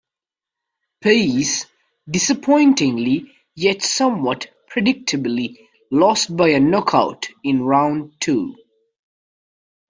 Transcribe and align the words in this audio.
Paez 1.01 1.67
disappointingly 2.09 3.35
yet 3.53 3.83
somewhat 3.83 4.47
predictably 4.67 5.55
lost 5.91 6.35
by 6.35 6.47
a 6.49 6.59
knockout 6.59 7.27
in 7.43 7.61
round 7.61 8.13
two. 8.19 8.55